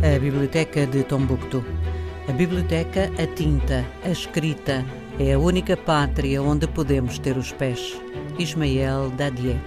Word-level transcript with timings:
Biblioteca 0.00 0.86
de 0.86 1.02
Tombuctu. 1.04 1.64
A 2.28 2.32
biblioteca, 2.32 3.10
a 3.22 3.26
tinta, 3.26 3.84
a 4.04 4.10
escrita, 4.10 4.84
é 5.18 5.32
a 5.32 5.38
única 5.38 5.76
pátria 5.76 6.42
onde 6.42 6.66
podemos 6.66 7.18
ter 7.18 7.36
os 7.36 7.52
pés. 7.52 8.00
Ismael 8.38 9.10
Dadier. 9.10 9.58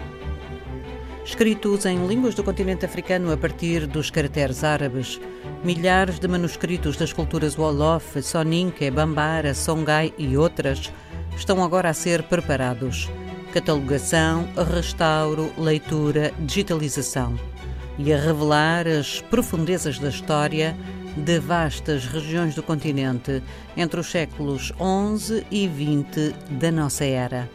Escritos 1.23 1.85
em 1.85 2.07
línguas 2.07 2.33
do 2.35 2.43
continente 2.43 2.85
africano 2.85 3.31
a 3.31 3.37
partir 3.37 3.85
dos 3.85 4.09
caracteres 4.09 4.63
árabes, 4.63 5.19
milhares 5.63 6.19
de 6.19 6.27
manuscritos 6.27 6.97
das 6.97 7.13
culturas 7.13 7.57
Wolof, 7.57 8.21
Soninke, 8.21 8.89
Bambara, 8.89 9.53
Songhai 9.53 10.13
e 10.17 10.35
outras 10.35 10.91
estão 11.35 11.63
agora 11.63 11.89
a 11.89 11.93
ser 11.93 12.23
preparados. 12.23 13.09
Catalogação, 13.53 14.47
restauro, 14.55 15.51
leitura, 15.57 16.31
digitalização 16.39 17.52
e 17.97 18.11
a 18.13 18.17
revelar 18.17 18.87
as 18.87 19.21
profundezas 19.21 19.99
da 19.99 20.09
história 20.09 20.75
de 21.15 21.39
vastas 21.39 22.05
regiões 22.05 22.55
do 22.55 22.63
continente 22.63 23.43
entre 23.77 23.99
os 23.99 24.07
séculos 24.07 24.73
XI 25.17 25.45
e 25.51 25.67
XX 25.67 26.33
da 26.59 26.71
nossa 26.71 27.05
era. 27.05 27.49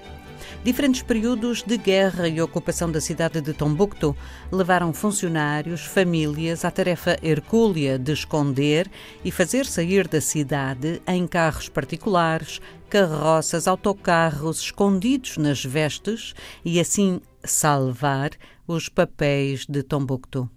Diferentes 0.64 1.02
períodos 1.02 1.62
de 1.62 1.76
guerra 1.76 2.28
e 2.28 2.40
ocupação 2.40 2.90
da 2.90 3.00
cidade 3.00 3.40
de 3.40 3.52
Tombuctu 3.52 4.14
levaram 4.50 4.92
funcionários, 4.92 5.82
famílias 5.82 6.64
à 6.64 6.70
tarefa 6.70 7.16
hercúlea 7.22 7.98
de 7.98 8.12
esconder 8.12 8.90
e 9.24 9.30
fazer 9.30 9.64
sair 9.66 10.08
da 10.08 10.20
cidade 10.20 11.00
em 11.06 11.26
carros 11.26 11.68
particulares, 11.68 12.60
carroças, 12.90 13.68
autocarros 13.68 14.60
escondidos 14.60 15.36
nas 15.36 15.64
vestes 15.64 16.34
e 16.64 16.80
assim 16.80 17.20
salvar 17.50 18.30
os 18.66 18.88
papéis 18.88 19.66
de 19.66 19.82
Tombuctu. 19.82 20.48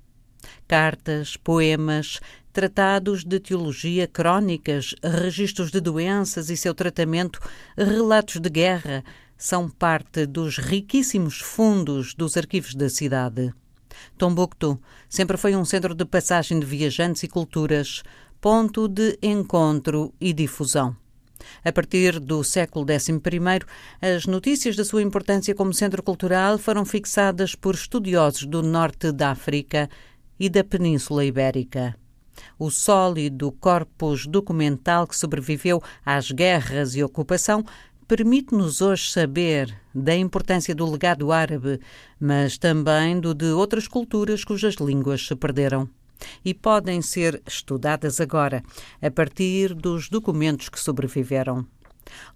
Cartas, 0.67 1.38
poemas, 1.38 2.19
tratados 2.52 3.23
de 3.23 3.39
teologia, 3.39 4.07
crónicas, 4.07 4.95
registros 5.03 5.71
de 5.71 5.79
doenças 5.79 6.49
e 6.49 6.57
seu 6.57 6.73
tratamento, 6.73 7.39
relatos 7.77 8.39
de 8.39 8.49
guerra, 8.49 9.03
são 9.38 9.69
parte 9.69 10.25
dos 10.25 10.57
riquíssimos 10.57 11.39
fundos 11.39 12.13
dos 12.13 12.38
arquivos 12.38 12.75
da 12.75 12.89
cidade. 12.89 13.53
Tombuctu 14.17 14.79
sempre 15.09 15.38
foi 15.38 15.55
um 15.55 15.66
centro 15.66 15.95
de 15.95 16.05
passagem 16.05 16.59
de 16.59 16.66
viajantes 16.66 17.23
e 17.23 17.27
culturas, 17.27 18.03
ponto 18.39 18.88
de 18.88 19.17
encontro 19.21 20.13
e 20.19 20.33
difusão. 20.33 21.00
A 21.64 21.72
partir 21.72 22.20
do 22.20 22.44
século 22.44 22.86
XI, 22.86 23.20
as 24.02 24.25
notícias 24.25 24.75
da 24.75 24.86
sua 24.86 25.02
importância 25.02 25.56
como 25.56 25.73
centro 25.73 26.02
cultural 26.02 26.58
foram 26.58 26.86
fixadas 26.86 27.56
por 27.56 27.75
estudiosos 27.75 28.45
do 28.45 28.61
norte 28.61 29.11
da 29.11 29.31
África 29.31 29.89
e 30.39 30.50
da 30.50 30.64
Península 30.64 31.23
Ibérica. 31.23 31.95
O 32.58 32.72
sólido 32.72 33.52
corpus 33.52 34.25
documental 34.25 35.06
que 35.06 35.16
sobreviveu 35.16 35.81
às 36.06 36.31
guerras 36.31 36.95
e 36.95 37.03
ocupação 37.03 37.64
permite-nos 38.08 38.81
hoje 38.81 39.09
saber 39.09 39.73
da 39.95 40.16
importância 40.16 40.75
do 40.75 40.89
legado 40.89 41.31
árabe, 41.31 41.80
mas 42.19 42.58
também 42.58 43.19
do 43.19 43.34
de 43.34 43.52
outras 43.52 43.88
culturas 43.88 44.44
cujas 44.44 44.75
línguas 44.75 45.25
se 45.25 45.36
perderam. 45.36 45.89
E 46.44 46.53
podem 46.53 47.02
ser 47.02 47.41
estudadas 47.47 48.19
agora, 48.19 48.64
a 49.02 49.11
partir 49.11 49.73
dos 49.73 50.09
documentos 50.09 50.69
que 50.69 50.80
sobreviveram. 50.80 51.66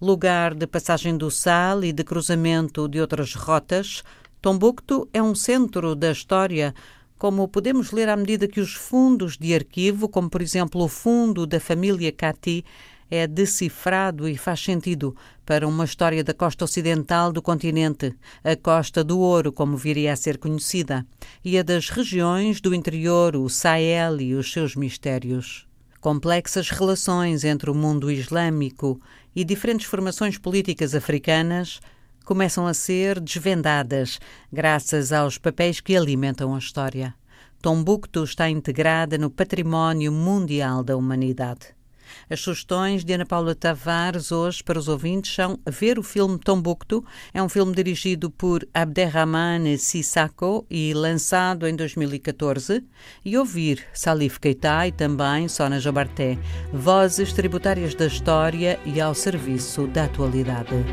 Lugar 0.00 0.54
de 0.54 0.66
passagem 0.66 1.16
do 1.16 1.30
sal 1.30 1.84
e 1.84 1.92
de 1.92 2.04
cruzamento 2.04 2.88
de 2.88 3.00
outras 3.00 3.34
rotas, 3.34 4.02
Tombuctu 4.40 5.08
é 5.12 5.22
um 5.22 5.34
centro 5.34 5.94
da 5.94 6.12
história 6.12 6.74
como 7.18 7.48
podemos 7.48 7.92
ler 7.92 8.08
à 8.08 8.16
medida 8.16 8.46
que 8.46 8.60
os 8.60 8.74
fundos 8.74 9.38
de 9.38 9.54
arquivo, 9.54 10.08
como 10.08 10.28
por 10.28 10.42
exemplo 10.42 10.82
o 10.82 10.88
fundo 10.88 11.46
da 11.46 11.58
família 11.58 12.12
Cati, 12.12 12.64
é 13.10 13.26
decifrado 13.26 14.28
e 14.28 14.36
faz 14.36 14.60
sentido 14.60 15.16
para 15.44 15.66
uma 15.66 15.84
história 15.84 16.24
da 16.24 16.34
costa 16.34 16.64
ocidental 16.64 17.32
do 17.32 17.40
continente, 17.40 18.14
a 18.42 18.56
Costa 18.56 19.04
do 19.04 19.18
Ouro, 19.18 19.52
como 19.52 19.76
viria 19.76 20.12
a 20.12 20.16
ser 20.16 20.38
conhecida, 20.38 21.06
e 21.44 21.58
a 21.58 21.62
das 21.62 21.88
regiões 21.88 22.60
do 22.60 22.74
interior, 22.74 23.36
o 23.36 23.48
Sahel 23.48 24.20
e 24.20 24.34
os 24.34 24.52
seus 24.52 24.74
mistérios. 24.74 25.66
Complexas 26.00 26.70
relações 26.70 27.44
entre 27.44 27.70
o 27.70 27.74
mundo 27.74 28.10
islâmico 28.10 29.00
e 29.34 29.44
diferentes 29.44 29.86
formações 29.86 30.38
políticas 30.38 30.94
africanas 30.94 31.80
começam 32.24 32.66
a 32.66 32.74
ser 32.74 33.20
desvendadas 33.20 34.18
graças 34.52 35.12
aos 35.12 35.38
papéis 35.38 35.80
que 35.80 35.96
alimentam 35.96 36.54
a 36.54 36.58
história. 36.58 37.14
Tombuctu 37.62 38.24
está 38.24 38.50
integrada 38.50 39.16
no 39.16 39.30
património 39.30 40.12
mundial 40.12 40.82
da 40.82 40.96
humanidade. 40.96 41.75
As 42.28 42.40
sugestões 42.40 43.04
de 43.04 43.12
Ana 43.12 43.26
Paula 43.26 43.54
Tavares 43.54 44.32
hoje 44.32 44.62
para 44.62 44.78
os 44.78 44.88
ouvintes 44.88 45.34
são 45.34 45.58
ver 45.68 45.98
o 45.98 46.02
filme 46.02 46.38
Tombuctu. 46.38 47.04
É 47.32 47.42
um 47.42 47.48
filme 47.48 47.74
dirigido 47.74 48.30
por 48.30 48.66
Abderrahmane 48.72 49.78
Sissako 49.78 50.66
e 50.70 50.92
lançado 50.94 51.66
em 51.66 51.74
2014. 51.74 52.84
E 53.24 53.36
ouvir 53.36 53.84
Salif 53.92 54.38
Keita 54.38 54.86
e 54.86 54.92
também 54.92 55.48
Sona 55.48 55.80
Jobarté, 55.80 56.38
vozes 56.72 57.32
tributárias 57.32 57.94
da 57.94 58.06
história 58.06 58.78
e 58.84 59.00
ao 59.00 59.14
serviço 59.14 59.86
da 59.86 60.04
atualidade. 60.04 60.84